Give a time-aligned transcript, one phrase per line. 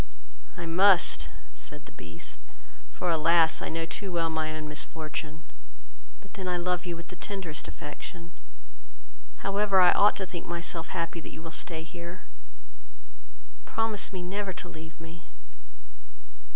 [0.57, 2.39] "I must, said the Beast,
[2.89, 3.61] for, alas!
[3.61, 5.43] I know too well my own misfortune;
[6.21, 8.31] but then I love you with the tenderest affection:
[9.45, 12.23] however, I ought to think myself happy that you will stay here;
[13.65, 15.25] promise me never to leave me."